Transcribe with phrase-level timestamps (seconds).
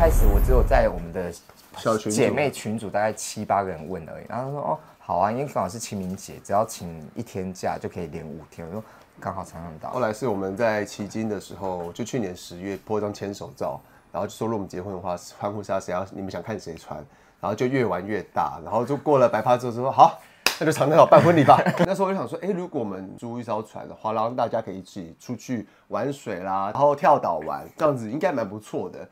[0.00, 1.30] 开始我只有在我们的
[1.76, 8.82] 小群姐妹群组大概七八个人问而已，然后他说哦好啊，因为刚好是清明节，只要请一天假就可以连五天，我说
[9.20, 9.90] 刚好常常到。
[9.90, 13.78] 后来是我们在迄今的时候，就去年十月 po 一张牵手照，
[14.10, 16.96] 然后就说如果我们结婚的话，欢呼杀谁要你们想看谁穿，
[17.38, 20.18] 然后就越玩越大，然后就过了白发之后就说好。
[20.58, 21.62] 那就常常好办婚礼吧。
[21.86, 29.06] 那时候我就想说，哎、如果我们租一艘船的话，然后大家可以一起出去玩水啦，然后跳岛玩，这样子应该蛮不错的。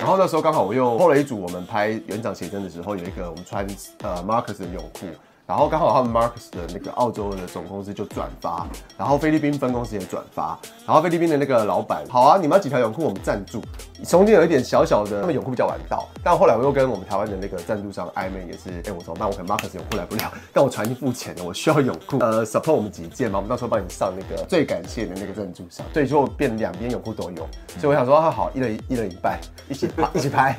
[0.00, 3.66] 然后那时候刚好我又 PO 了一组我们拍园长写真的时候，有一个我们穿
[4.02, 5.06] 呃 Marcus 的泳裤，
[5.48, 8.66] 然后刚好他们 Marcus 的那个澳洲的总公司就转发，
[8.98, 13.62] 然后菲律宾分公司也转发，然后菲律宾的那个老板，好啊，你们要几条泳裤我们赞助，
[14.04, 19.26] 中间有一点小小的，他们泳裤比较晚到，但后来我又跟我们台湾的那个赞助商暧昧，也是，哎、我怎么办？
[19.26, 30.54] 我可能 Marcus 泳裤来不了，但我船已经付钱了，我需要泳裤，呃，support 我们几件嘛，我们到时候帮你上那个最感谢的那个赞助商，所以就变两边泳裤都有，所以我想说，啊好，一人一人一半，一起拍，一起拍。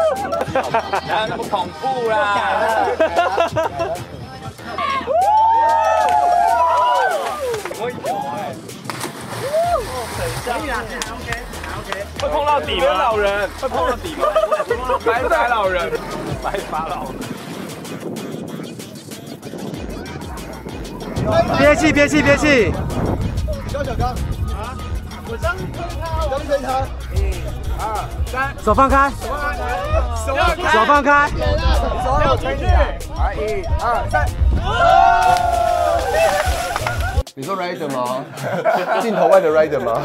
[1.06, 2.86] 哪有那么恐怖啦？
[12.20, 12.86] 会碰到底吗？
[12.98, 14.26] 老人会碰到底吗？
[15.04, 15.90] 白发老人，
[16.42, 17.14] 白发老人。
[21.58, 22.72] 憋气，憋气，憋气！
[28.62, 31.28] 手放开，手放开，手放开。
[32.02, 32.98] 手放开。
[33.34, 34.26] 一二三
[37.36, 38.24] 你说 rider 吗？
[39.02, 40.00] 镜头外的 rider 吗？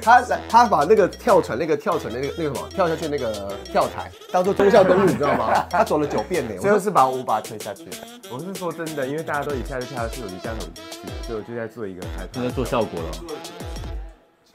[0.00, 5.66] 他他把那个跳船那个跳船那个那个什么跳下去那个跳台当做忠孝东路，你知道吗？
[5.68, 6.54] 他走了九遍呢。
[6.62, 7.88] 最后是把我把他推下去。
[8.30, 12.40] 我是说真的，因为大家都一下就跳下去，我离这样很无趣，所以我就在做一个害怕。
[12.40, 13.08] 在做效果了。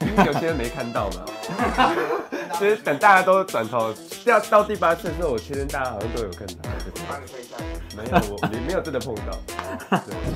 [0.00, 1.24] 因为有些人没看到嘛，
[2.60, 3.92] 就是等大家都转头
[4.24, 6.54] 掉到第八次的时候，我确认大家好像都有看到。
[7.96, 9.38] 没有， 我你没有真的碰到。
[9.90, 10.30] 对第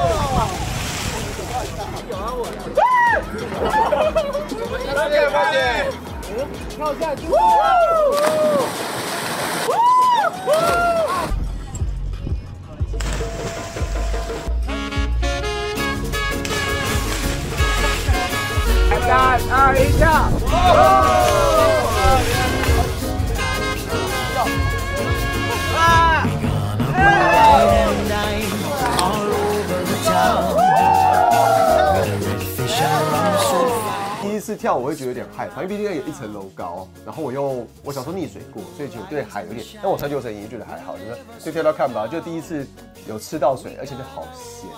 [35.35, 41.03] 害怕，因为毕竟有一层楼高，然后我又我小时候溺水过，所以就对海有点，但我长久绳也觉得还好，就
[41.39, 42.67] 是就跳跳看吧，就第一次
[43.07, 44.69] 有吃到水，而且就好咸。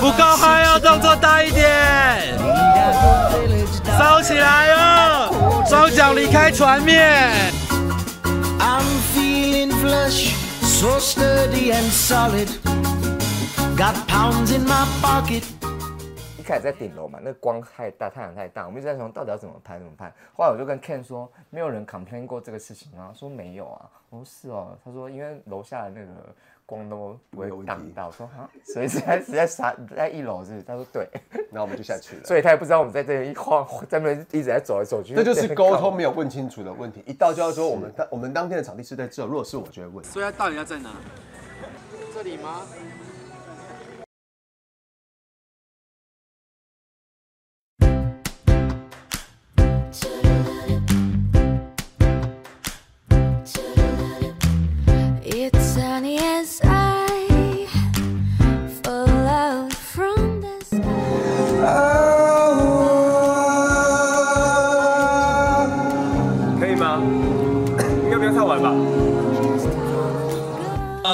[0.00, 2.38] 不够嗨哦，动作大一点
[3.98, 5.64] 烧起来哦！
[5.68, 7.52] 双脚离开船面。
[8.58, 8.84] I'm
[9.14, 10.32] feeling flush,
[10.76, 12.50] so sturdy and solid.
[13.78, 15.42] Got pounds in my pocket.
[16.38, 20.12] 一开始在顶楼嘛，那光太大，太阳太大，我们一直在想到底要怎么拍怎么拍。
[20.34, 23.10] 后来我就跟 Ken 说，没有人 complain 过这个事情吗？
[23.14, 23.88] 说没有啊。
[24.10, 24.76] 我说是哦。
[24.84, 26.12] 他说因为楼下的那个
[26.66, 28.08] 光都不会没有挡到。
[28.08, 30.62] 我说哈，所以是在是在啥在一楼是不是？
[30.62, 31.08] 他说对。
[31.50, 32.24] 然后我们就下去了。
[32.24, 35.14] 所以他也不知道我们在这边一晃，在那边一直在走来走去。
[35.14, 37.02] 这就是沟通没有问清楚的问题。
[37.06, 40.04] 一到就要说我们当我们当天的场地是在这，如果是我就会问。
[40.04, 40.90] 所以他到底要在哪？
[42.14, 42.62] 这里吗？
[68.62, 68.70] 好，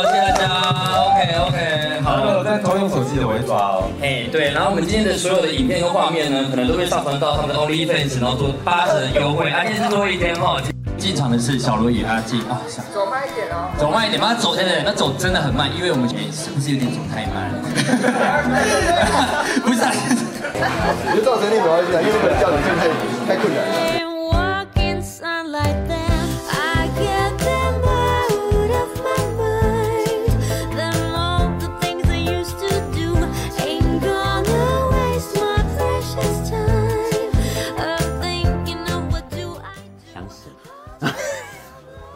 [0.05, 0.45] 谢谢大家。
[1.03, 1.59] OK OK，
[2.05, 2.07] 好。
[2.39, 3.89] 我在偷用手机的，我会抓哦。
[4.01, 9.51] 哎，对，然后我们今天的所有的影片跟画面呢，可能都会上传到他们的 OnlyFans，然后做八折优惠。
[9.51, 10.61] 啊，今天是最后一天哈。
[10.99, 13.67] 进场的是小罗与阿进啊，想走慢一点哦。
[13.77, 17.51] 走慢一点，妈走，真的，那走真的很慢，因为我们哎是不是有点走太慢？
[19.67, 22.87] 不是、啊，我觉得造成你没关系啊，因为那个叫你真的太
[23.35, 23.92] 太困难了。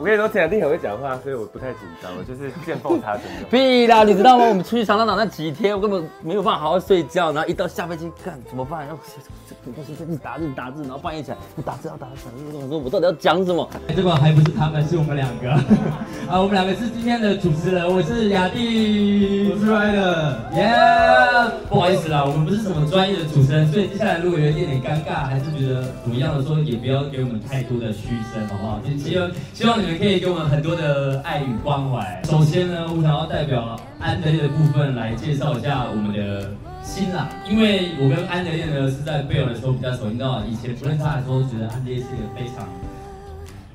[0.06, 3.46] 我跟你说，田雅弟很会讲话，所以我不太紧张，我就是见缝插针的。
[3.50, 4.04] 屁啦！
[4.04, 4.44] 你知道吗？
[4.44, 8.86] 我们出去长岛岛那几天，我根本没有办法好好睡觉，然后一到下飞机，干怎么办？
[8.86, 9.02] 然后
[9.48, 13.68] 这个东西在一打字打字，然后半夜起来，我打字要打字，我说我到底要讲什么？
[13.96, 15.50] 这个还不是他们，是我们两个。
[16.30, 21.50] 啊，我们两个是今天的主持人，我是雅蒂，我是 Ryder，耶！
[21.68, 28.78] 不好意思啦，我们不是什么专业的主持人，所以接下来如果有一点点尴尬，还是觉得怎么样的时候，也不要给我们太多的嘘声，好不好？
[28.86, 32.22] 就希望希望你们可以给我们很多的爱与关怀。
[32.24, 36.50] 首先呢，我想要代表安德烈的部分来介绍一下我们的
[36.82, 42.68] 新郎，因为我跟安德烈呢是在贝尔的时候比较熟，你知道，以前不认识他的时候，觉得安德烈是一个非常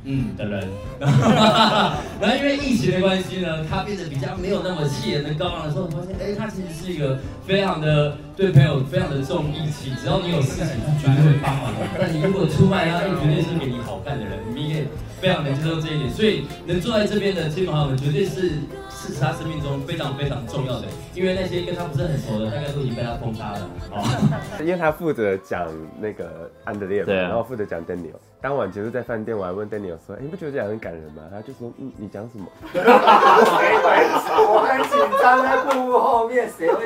[0.04, 0.68] 嗯的人，
[1.00, 11.80] 然后因为疫情的关系呢，他变得比较没有那么气人的高昂的时候，我发现哎，他其实是一个非常的对朋友非常的重义气，只要你有事情，他绝对会帮忙的。
[12.00, 14.86] 但你如果出卖他，他绝对是给你好看的人，你也
[15.22, 16.10] 非常能接受这一点。
[16.10, 18.54] 所以能坐在这边的亲朋好友们，绝对是
[19.02, 23.70] 是他生命中非常非常重要的，因为那些跟他不是很熟的，大概都已经被他封杀了。
[23.92, 24.04] 哦，
[24.62, 25.68] 因为他负责讲
[26.00, 28.14] 那个安德烈嘛，然后负责讲 Daniel。
[28.40, 36.84] 当晚其实在饭店，我还问 Daniel 说：“哎、你不觉得这样很感人吗？”他就说：“嗯，你讲什么 我很紧张，在幕幕后面谁会？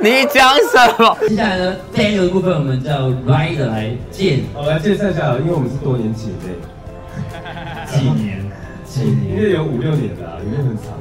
[0.00, 1.16] 你讲什么？
[1.28, 6.56] 接下来呢，Daniel 的部分我们叫 Rider 来见我来介绍一下，因为我们是多年姐妹，
[7.86, 8.50] 几年，
[8.84, 10.97] 几年应该有五六年了、啊，有没有很长了、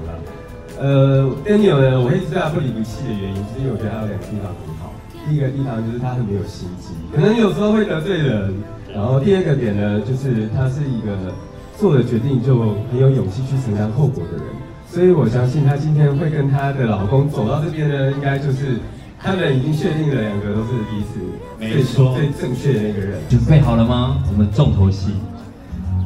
[0.80, 4.94] 呃，Daniel 呢，我一直对他不离不弃的原因，是因为我觉得他有两个地方很好。
[5.28, 8.54] 第一个地方就是他很没有心机，可能有时候会得罪人。
[8.94, 11.34] 然后第二个点呢，就是他是一个
[11.78, 14.46] 做了决定就很有勇气去承担后果的人。
[14.90, 18.80] 所以我相信她今天会跟她的老公走到这边呢，应该就是
[19.20, 21.20] 他们已经确定了两个都是彼此
[21.60, 23.20] 最没错最正确的那个人。
[23.30, 24.24] 准备好了吗？
[24.32, 25.12] 我们重头戏，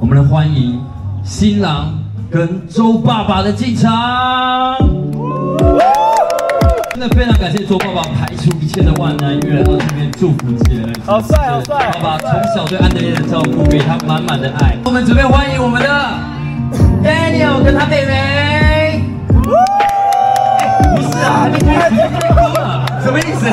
[0.02, 0.82] 我们来欢迎
[1.24, 2.00] 新郎
[2.31, 4.78] 跟周爸爸的进场。
[6.92, 10.95] 真的非常感谢周爸爸排除一切的万难，约来到这边祝福节人。
[11.06, 11.92] 好帅，好帅！
[11.95, 14.78] 爸爸从小对安德烈的照顾，给他满满的爱。
[14.86, 15.89] 我们准备欢迎我们的
[17.04, 19.04] Daniel 跟他妹妹。
[19.34, 22.01] 不是啊，还没开始就
[22.34, 23.45] 哭了， 什么意思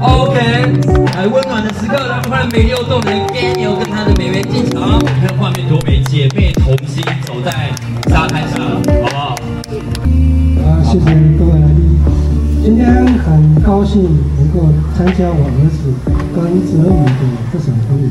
[0.00, 0.38] ？OK，
[1.16, 4.98] 来温暖的时刻，让快乐美丽又动人 Daniel 跟他的妹妹进场。
[5.00, 7.70] 你看画面多美，姐妹同心走在
[8.08, 8.64] 沙滩上，
[9.02, 9.34] 好不好？
[10.62, 11.04] 啊，谢谢
[11.36, 11.98] 各位来宾。
[12.62, 12.86] 今天
[13.24, 14.04] 很高兴
[14.36, 15.92] 能够参加我儿子
[16.34, 17.22] 跟泽宇的
[17.52, 18.06] 这场婚礼，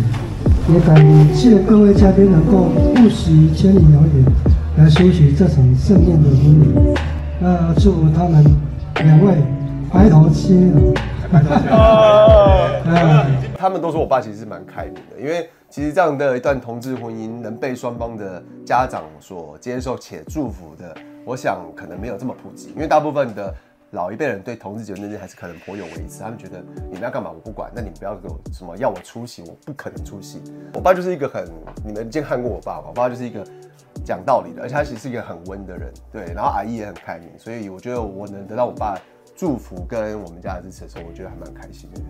[0.73, 4.25] 也感谢各位嘉宾能够不惜千里遥远
[4.77, 6.65] 来出席这场盛宴的婚礼。
[7.39, 8.43] 那祝福他们
[9.05, 9.35] 两位
[9.91, 11.06] 白头偕老。
[13.57, 20.95] 他们都说我爸其实是蛮开明的，因为其实这样的一段同志婚姻能被双方的家长所接受且祝福的，
[21.25, 23.53] 我想可能没有这么普及，因为大部分的
[23.91, 30.41] 老一辈人对同志结婚这件事还是可能颇有微词，他们觉得你们要干嘛我不管，那你们不要给我什么要我出席，我不可能出席。
[30.73, 31.45] 我爸就是一个很，
[31.83, 32.85] 你们见看过我爸吧？
[32.87, 33.43] 我爸就是一个
[34.05, 38.95] 讲道理的，而且他其实是一个很温的人，对，然后阿姨也很开明，所以我觉得我能得到我爸
[39.37, 42.01] 祝福跟我们家的支持的时候，我觉得还蛮开心的。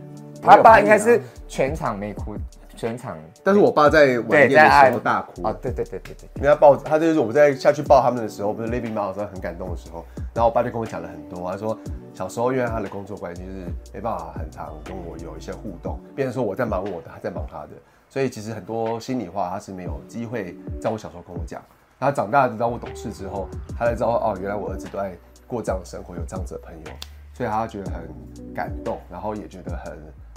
[0.42, 2.36] 他爸应该是全场没哭，
[2.74, 3.18] 全场。
[3.44, 5.42] 但是我爸在晚对宴的时候大哭。
[5.44, 11.78] 哦，对对对对对，因为他抱他就是我们在下去抱他们的时候，不是 Living 时候很感动的时候，然后我爸就跟我讲了很多，他说
[12.14, 17.72] 小时候因为他的工作关系，就是没办法很常跟我有一些互动，变成说我在忙我的，他在忙他的，
[18.08, 21.62] 所以其实很多心里话他是没有机会在我小时候跟我讲。
[22.00, 25.18] 然后长大直到我懂事之后，他才知道哦，原来我儿子都在
[25.48, 26.92] 过这样的生活，有这样子的朋友，
[27.38, 28.10] 所以他觉得很
[28.52, 29.94] 感动，然后也觉得很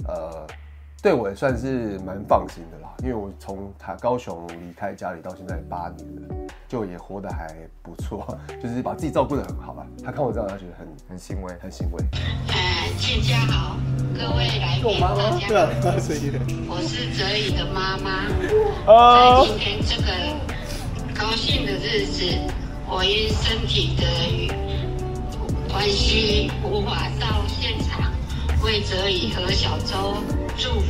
[0.07, 0.47] 呃，
[1.03, 2.93] 对我也算是蛮放心的啦。
[3.03, 6.35] 因为我从他高雄离开家里到现在八年了，
[6.69, 9.87] 就也活得还不错，就是把自己照顾得很好吧。
[10.05, 11.55] 他看我这样，他觉得很很欣慰。
[11.59, 12.05] 很欣慰。
[12.49, 12.55] 呃，
[12.99, 13.79] 建家好，
[14.13, 15.97] 各位来宾大家好，
[16.69, 18.29] 我是哲宇的妈妈。
[18.85, 20.13] 在今天这个
[21.19, 22.27] 高兴的日子，
[22.87, 24.05] 我因身体的
[25.73, 28.13] 关系无法到现场
[28.63, 30.17] 为哲宇和小周
[30.59, 30.87] 祝福，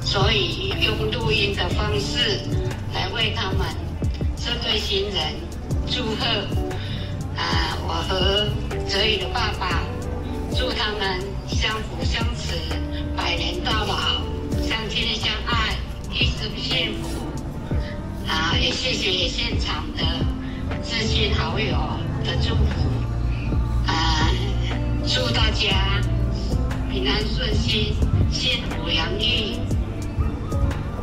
[0.00, 2.40] 所以用录音的方式
[2.94, 3.66] 来为他们
[4.36, 5.34] 这对新人
[5.86, 6.26] 祝贺。
[7.36, 8.46] 啊，我和
[8.88, 9.82] 泽宇的爸爸
[10.56, 12.56] 祝他们相扶相持，
[13.16, 14.22] 百年到老，
[14.66, 15.76] 相亲相爱，
[16.10, 17.08] 一生幸福。
[18.26, 20.02] 啊，也谢谢现场的
[20.82, 21.76] 知心好友
[22.24, 22.91] 的祝福。
[25.14, 25.68] 祝大家
[26.90, 27.94] 平安顺心，
[28.30, 29.60] 幸福洋溢。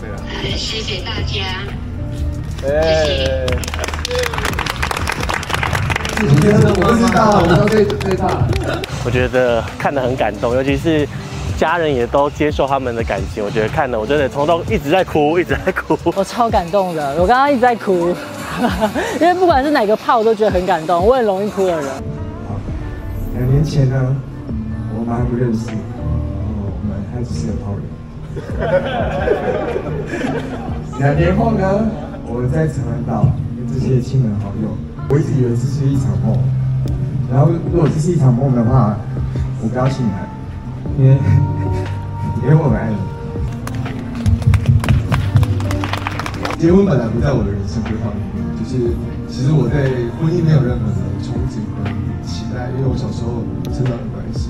[0.01, 1.63] 呃，谢谢大家。
[2.59, 2.67] 谢
[3.05, 3.45] 谢。
[6.21, 8.47] 我觉得我知道，我都最最大。
[9.05, 11.07] 我觉得看得很感动，尤其是
[11.55, 13.45] 家人也都接受他们的感情。
[13.45, 15.95] 我觉得看的我真的从头一直在哭，一直在哭。
[16.15, 18.09] 我超感动的，我刚刚一直在哭，
[19.21, 21.05] 因为不管是哪个炮，我都觉得很感动。
[21.05, 21.87] 我很容易哭的人。
[23.39, 23.95] 两年前呢，
[24.93, 25.79] 我们还不认识，然后
[26.75, 27.79] 我们还只是个炮友。
[30.99, 31.87] 两年后呢，
[32.27, 34.75] 我在长安岛跟这些亲朋好友，
[35.07, 36.37] 我一直以为这是一场梦。
[37.31, 38.97] 然后如果这是一场梦的话，
[39.63, 40.27] 我不要醒来，
[40.99, 41.15] 因为
[42.43, 42.97] 因为我们爱你。
[46.59, 48.91] 结婚本来不在我的人生规划里面，就是
[49.29, 51.63] 其实我对婚姻没有任何的憧憬
[52.77, 53.41] 因为我小时候
[53.73, 54.49] 成长的关系。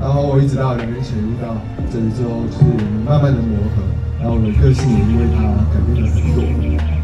[0.00, 1.54] 然后我一直到两年前遇到
[1.86, 2.66] 这里之后，就是
[3.06, 3.86] 慢慢的磨合，
[4.18, 6.42] 然后我的个性也因为他改变了很多。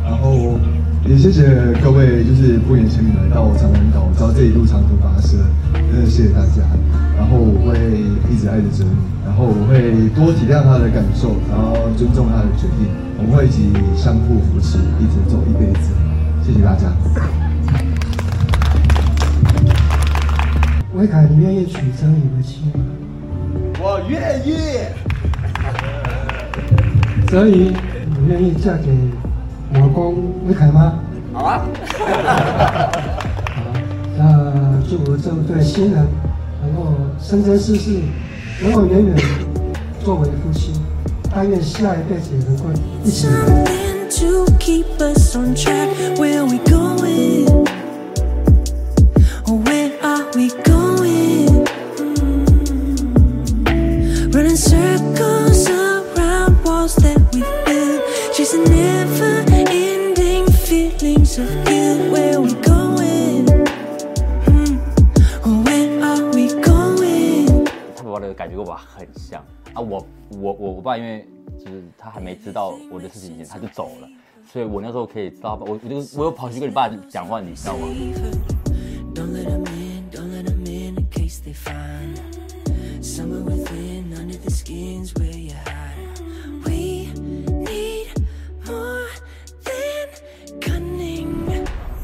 [0.03, 0.59] 然后
[1.07, 1.47] 也谢谢
[1.79, 5.39] 各位，就是不远千里来到我长滩岛，我知道这一路长途跋涉，
[5.73, 6.67] 真的谢谢大家。
[7.15, 7.79] 然后我会
[8.27, 8.91] 一直爱着你，
[9.23, 15.95] 然后我会多体谅他的感受，然后尊重他的决定，我们会一起相互扶持，一直走一辈子。
[16.43, 16.91] 谢谢大家。
[20.99, 22.85] 威凯，你愿意娶曾宇为妻吗？
[23.79, 24.57] 我愿意。
[27.29, 28.91] 泽宇，你愿意嫁给
[29.75, 30.17] 我老公
[30.49, 30.99] 维凯吗？
[31.33, 31.65] 好啊。
[33.55, 33.73] 好
[34.19, 36.05] 那祝福这对新人
[36.63, 38.01] 能够生生世世
[38.61, 39.17] 能够永远
[40.01, 40.73] 作为夫妻，
[41.33, 42.65] 但愿下一辈子也能够
[43.05, 43.29] 一起。
[68.59, 69.41] 跟我爸很像
[69.73, 71.25] 啊，我我我我爸因为
[71.65, 74.09] 就是他还没知道我的事情以前他就走了，
[74.53, 77.87] 所以我那时候可以知道我我就我又跑去跟你爸讲话，你知道吗.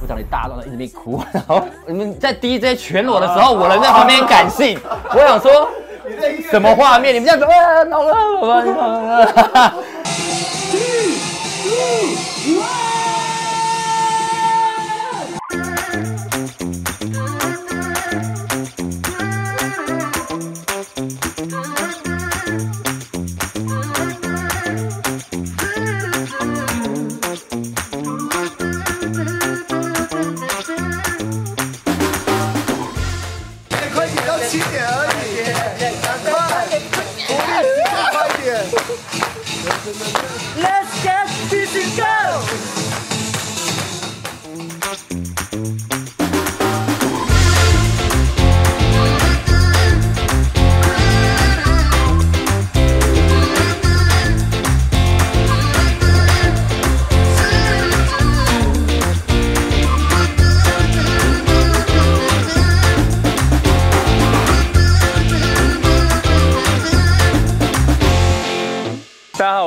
[0.01, 5.69] 我讲了一大段，一直没哭，然后你们在 DJ 全裸的时候，我人在旁边感性，我想说
[6.51, 7.15] 什么画面？
[7.15, 9.25] 你们这样子，啊，老了，老了。
[9.25, 9.94] 快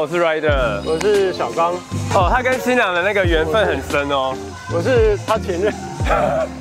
[0.09, 1.73] 我是 Rider，我是小刚，
[2.15, 4.33] 哦，他跟新娘的那个缘分很深哦。
[4.73, 5.73] 我是他前任，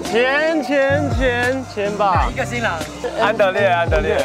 [0.05, 2.29] 前前前前吧。
[2.33, 2.73] 一个新郎，
[3.21, 4.17] 安德烈，安德烈。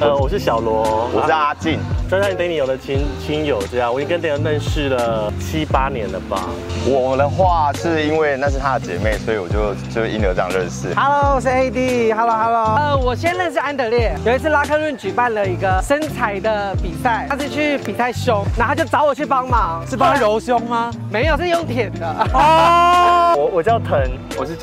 [0.00, 1.78] 呃，我是小罗，我是阿进，
[2.10, 6.48] 站在 Daniel 的亲亲友这样，我已经跟 Daniel 认识了七八年了吧。
[6.88, 10.92] 我的话是因为那是他的姐妹，所以我就就因而这样认识。
[10.94, 12.12] Hello，我是 AD。
[12.12, 12.74] Hello Hello。
[12.74, 20.90] 呃，我先认识安德烈，有一次拉克润举办了一个身材的比赛，他是去比赛胸，然后他就找我去帮忙，是帮他揉胸吗？
[21.12, 22.08] 没有，是用舔的。
[22.32, 24.00] 哦， 我我叫腾，
[24.36, 24.56] 我是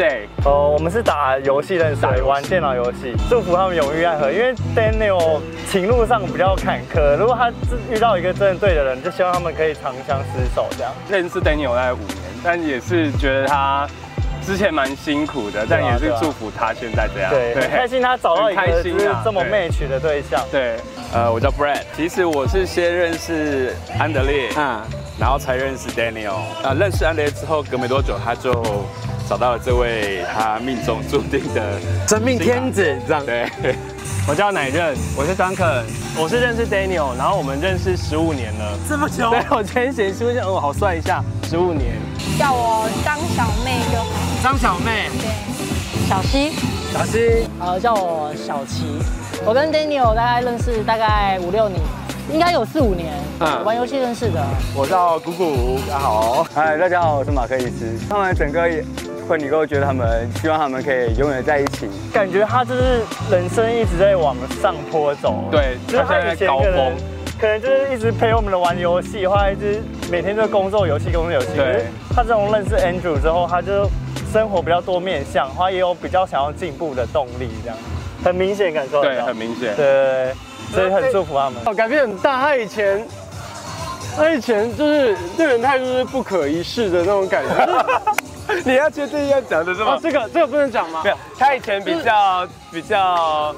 [0.46, 4.32] 哦，我们是打游戏认识，玩电脑游戏，祝福他们永浴爱河。
[4.32, 5.40] 因为 Daniel
[5.70, 7.52] 情路上比较坎坷，如果他
[7.90, 10.94] 遇到一个真的对的人，就希望他们可以长相厮守这样。
[11.10, 13.88] 认识 Daniel 大概五年，但也是觉得他
[14.46, 17.30] 之前蛮辛苦的，但也是祝福他现在这样。
[17.30, 20.44] 对，很开心他找到一很个就是开心啊这么 match 的对象。
[20.52, 20.78] 对，
[21.14, 24.82] 呃，我叫 Brad，其实我是先认识安德烈，嗯，
[25.22, 26.34] 然后才认识 Daniel。
[26.64, 28.52] 啊，认识安德烈之后，隔没多久他就
[29.30, 31.62] 找到了这位他命中注定的
[32.08, 33.24] 真命天子，这样。
[33.24, 33.48] 对，
[34.28, 35.84] 我叫乃任，我是 Duncan，
[36.18, 41.94] 我是认识 Daniel，然后我们认识十五年了，这么久对我今天写书，哦，好算一下，十五年。
[42.40, 44.10] 叫我张小妹就好。
[44.42, 46.52] 张小妹，对小溪，
[46.92, 48.98] 小溪，呃，叫我小琪。
[49.46, 51.80] 我跟 Daniel 大概认识大概五六年，
[52.32, 53.14] 应该有四五年，
[53.44, 54.40] 嗯玩游戏认识的。
[54.76, 56.46] 我叫谷谷，大家好。
[56.54, 57.98] 嗨，大家好，我是马克伊斯。
[58.08, 58.62] 他们整个
[59.28, 61.90] 婚礼都觉得他们希望他们可以永远在一起。
[62.14, 65.46] 感觉他就是人生一直在往上坡走。
[65.50, 66.96] 对就是他以前他现在高峰可能
[67.40, 69.82] 可能就是一直陪我们的玩游戏，或者一直
[70.12, 71.48] 每天就工作游戏、工作游戏。
[71.56, 73.90] 对他这种认识 Andrew 之后，他就
[74.32, 77.78] 生活比较多面向，他也有比较想要进步的动力，这样
[78.24, 79.26] 很明显感受得对，到。
[79.26, 79.76] 很明显。
[79.76, 80.32] 对，
[80.72, 81.60] 所以很祝福他们。
[81.66, 82.40] 哦，改变很大。
[82.40, 83.04] 他以前，
[84.16, 87.86] 他以前就是对人态度是不可一世的那种感觉。
[88.66, 90.00] 你要确定要讲的是吗哦，？
[90.02, 91.02] 这个这个不能讲吗？
[91.04, 93.56] 没有，他以前比较比较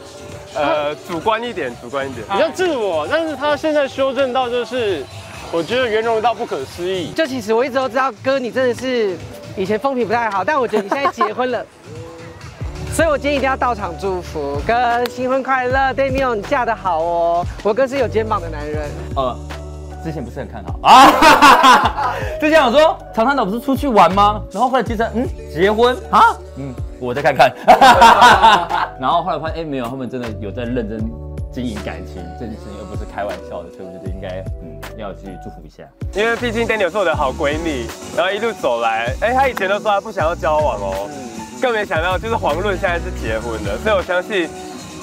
[0.53, 2.25] 呃主观一点，主观一点。
[2.29, 5.03] 比较自我，但是他现在修正到就是，
[5.51, 7.12] 我觉得圆融到不可思议。
[7.13, 9.17] 就其实我一直都知道，哥你真的是
[9.57, 11.65] 以前风评不太好，但我觉得你现在结婚了，
[12.93, 18.89] 所以我今天一定要到场祝福哥新婚快乐，Daniel 你嫁得好哦，我哥是有肩膀的男人。
[19.15, 19.36] 呃，
[20.03, 24.41] 之前不是很看好啊， 之前我说长滩岛不是出去玩吗？
[24.51, 27.51] 然后后来提成，嗯，结婚啊，嗯，我再看看。
[29.00, 31.00] 然后后来发现，哎，没有，他们真的有在认真
[31.51, 35.83] 经营感情这件事情，而不是开玩笑的，所以我觉得应该，嗯，要去祝福一下。
[36.13, 41.10] 因为毕竟 Daniel 是我的好闺蜜，然后一路走来，哎，她以前都说她不想要交往哦，
[41.62, 44.50] 更没想到就是黄润现在是结婚的，所以我相信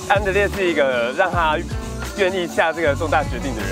[0.09, 1.57] 安德烈是一个让他
[2.19, 3.70] 愿意下这个重大决定的人。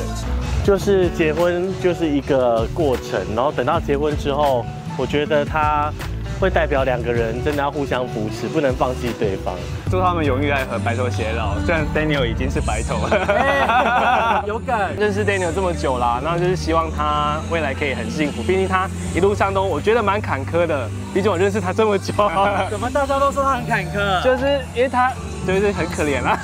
[0.68, 4.62] 就是结婚就是一个过程，然后等到结婚之后，
[4.98, 5.90] 我觉得他
[6.38, 9.54] 会代表两个人真的要互相扶持，不能放弃对方。
[9.90, 11.58] 祝他们永浴爱河，白头偕老。
[11.64, 14.94] 虽然 Daniel 已经是白头了， 有感。
[14.94, 18.42] 认识 Daniel 这么久啦，然后就是希望他未来可以很幸福。
[18.42, 22.12] 毕竟他一路上都我觉得蛮坎坷的，毕竟我认识他这么久。
[22.68, 24.20] 怎么大家都说他很坎坷？
[24.22, 25.10] 就是因为他
[25.48, 26.38] 就是很可怜啦，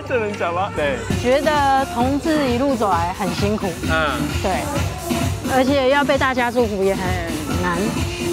[0.06, 0.70] 这能讲吗？
[0.76, 4.10] 对，觉得同志一路走来很辛苦，嗯，
[4.42, 4.60] 对，
[5.56, 7.02] 而且要被大家祝福也很
[7.62, 7.78] 难，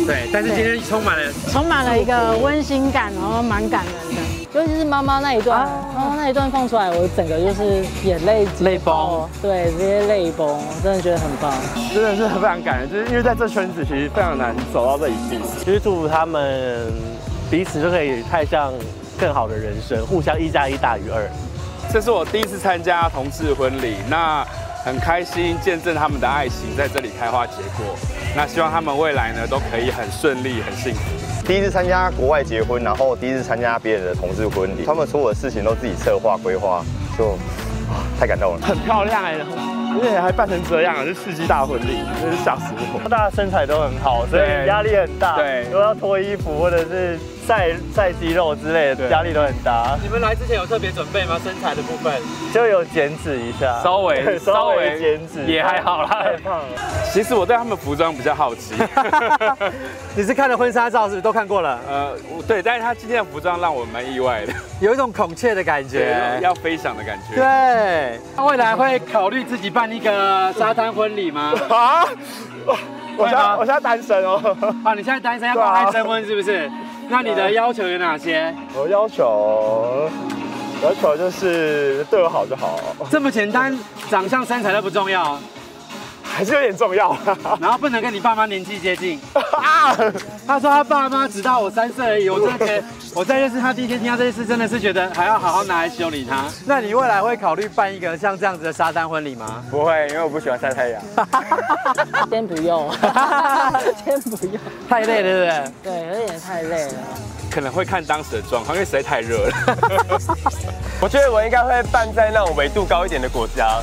[0.06, 0.30] 对。
[0.34, 4.22] 但是今天充满了充满了一个温馨感，然后蛮感人的。
[4.54, 11.52] 尤其是妈妈那一段，妈妈那一段放出来，我整个就是眼泪泪崩，对，直接泪崩，我真的觉得很棒。
[11.94, 15.38] 真的是非常感人，就是因为在这圈子其实非常难走到这一步。
[15.66, 16.92] 就是祝福他们
[17.50, 18.72] 彼此都可以迈向
[19.24, 21.26] 更好的人生，互相一加一大于二。
[21.90, 24.46] 这是我第一次参加同志婚礼，那
[24.84, 27.96] 很开心见证他们的爱情在这里开花结果。
[28.36, 31.00] 那希望他们未来呢都可以很顺利、很幸福。
[31.48, 36.84] 第一次参加国外结婚，然后第一次参加别人的同志婚礼，他们所有的事情都自己策划规划，
[37.18, 37.30] 就
[37.88, 38.60] 啊太感动了。
[38.62, 43.10] 很漂亮哎，而且还办成这样，是世纪大婚礼，真是吓死我。
[43.10, 45.38] 大家身材都很好，所以对压力很大。
[45.38, 49.98] 对都要脱衣服或者是晒晒肌肉之类的，压力都很大。
[50.02, 51.40] 你们来之前有特别准备吗？
[51.44, 52.14] 身材的部分？
[52.54, 56.66] 就有减脂一下，稍微 稍微减脂，也还好啦太胖了。
[57.12, 58.74] 其实我对他们服装比较好奇。
[60.16, 61.80] 你是看了婚纱照是不是都看过了？
[61.88, 66.40] 呃，我对，但是他今天的服装让我蛮意外的，有一种孔雀的感对觉。
[66.42, 67.36] 要飞翔的感觉。
[67.36, 71.54] 对，他未来会考虑自己办一个沙滩婚礼吗？
[71.70, 72.06] 啊！
[73.16, 74.42] 我现在我现在单身哦。
[74.84, 76.72] 啊，你现在单身要公开征婚是不是？
[77.10, 78.54] 那你的要求有哪些？
[78.76, 80.10] 我要求，
[80.84, 83.78] 要求就是对我好就好，这么简单，
[84.10, 85.38] 长相身材都不重要，
[86.36, 87.16] 还是有点重要。
[87.62, 89.20] 然后不能跟你爸妈年纪接近。
[89.34, 89.96] 啊！
[90.48, 92.84] 他说他爸妈只大我三岁而已，我真的觉得，
[93.16, 96.46] 我在认识他第一天听到这件事，真的是觉得还要好好拿来修理他。
[96.66, 99.64] 那你未来会考虑办一个像这样子的沙滩婚礼吗？
[99.70, 101.02] 不会，因为我不喜欢晒太阳。
[102.30, 102.92] 先不用，
[104.04, 106.08] 先不用，太累了，对不对？
[106.08, 106.94] 对，有点太累了。
[107.52, 109.54] 可能会看当时的状况，因为实在太热了。
[111.00, 113.80] 我觉得我应该会办在那种纬度高一点的国家，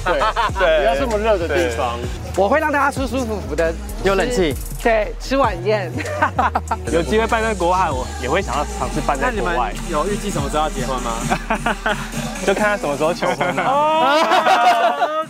[0.59, 1.97] 对不要这么热的地方。
[2.41, 3.71] 我会让大家舒舒服服的，
[4.03, 5.93] 有冷气，对，吃晚宴。
[6.91, 11.13] 有机会办在国外，我也会想要尝试办那你们在国外，有预计什么时候要结婚吗？
[12.47, 15.27] 就看他什么时候求婚了。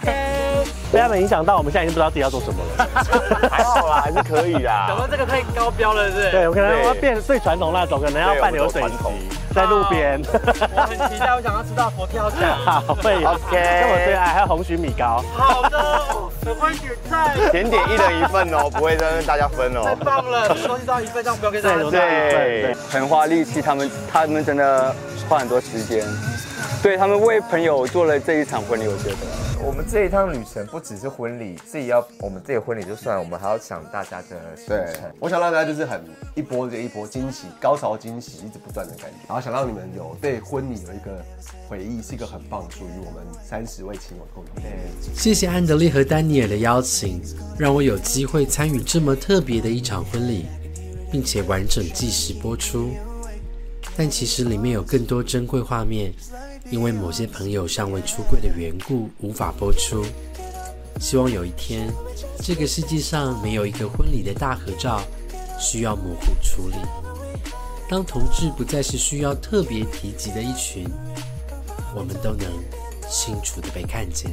[0.92, 2.88] 被他们影响到，我们现在已经不知道自己要做什么了。
[3.50, 4.86] 还好啦，还是可以啦。
[4.88, 6.30] 想说这个太高标了，是不是？
[6.30, 10.20] 对，我可能我要变最传统那种，可能要办流水席，在路边。
[10.32, 12.40] 我很期待，我想要吃到佛跳墙。
[12.64, 13.30] 好，会有。
[13.30, 15.22] OK 跟我最爱还有红曲米糕。
[15.36, 15.78] 好的，
[16.44, 17.36] 很会点菜。
[17.52, 19.84] 甜点一人一份哦，不会跟大家分哦。
[19.84, 21.90] 太棒了，这东西都要一份，这样不要跟大家分。
[21.90, 24.94] 对，很花力气，他们他们真的
[25.28, 26.04] 花很多时间，
[26.82, 29.16] 对他们为朋友做了这一场婚礼，我觉得。
[29.62, 36.02] 我们这一趟旅程不只是婚礼，自己要我们自己婚礼就算，我们还要想大家的行对程。，我想让大家就是很
[36.34, 41.22] 一波接一波惊喜，高潮惊喜一直不断的感觉，然后想让你们有对婚礼有一个
[41.68, 45.14] 回忆，是一个很棒属于我们三十位亲友的共同回忆。
[45.14, 47.20] 谢谢安德烈和丹尼尔的邀请，
[47.58, 50.46] 让我有机会参与这么特别的一场婚礼，
[51.12, 52.90] 并且完整计时播出。
[54.02, 56.10] 但其实里面有更多珍贵画面，
[56.70, 60.02] 因为某些朋友尚未出柜的缘故，无法播出。
[60.98, 61.86] 希望有一天，
[62.38, 65.02] 这个世界上没有一个婚礼的大合照
[65.58, 66.76] 需要模糊处理。
[67.90, 70.88] 当同志不再是需要特别提及的一群，
[71.94, 72.48] 我们都能
[73.06, 74.30] 清楚的被看见。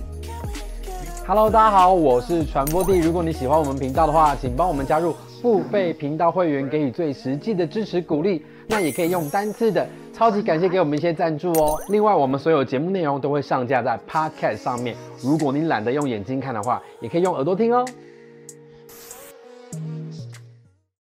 [1.27, 2.99] Hello，大家好，我是传播帝。
[2.99, 8.45] 如果你喜欢我们频道的话，请帮我们加入付费频道会员，给予最实际的支持鼓励。
[8.67, 11.79] 那也可以用单次的，超级感谢给我们一些赞助哦。
[11.89, 17.85] 另外，我们所有节目内容都会上架在 Podcast 上面，如果你懒得用眼睛看的话，也可以用耳朵听哦。